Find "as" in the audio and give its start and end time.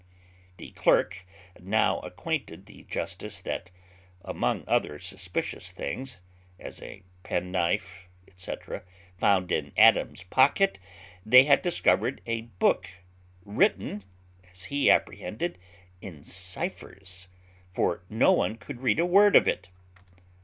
6.59-6.81, 14.51-14.63